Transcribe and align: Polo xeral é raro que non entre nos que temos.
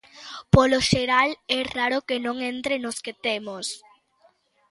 Polo 0.53 0.79
xeral 0.89 1.29
é 1.59 1.61
raro 1.75 1.99
que 2.07 2.17
non 2.25 2.37
entre 2.53 2.75
nos 2.83 2.97
que 3.05 3.13
temos. 3.25 3.65